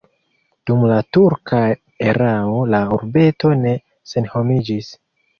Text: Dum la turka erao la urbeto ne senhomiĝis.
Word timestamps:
Dum 0.69 0.83
la 0.91 0.95
turka 1.17 1.59
erao 2.05 2.63
la 2.75 2.79
urbeto 2.95 3.51
ne 3.59 3.75
senhomiĝis. 4.13 4.89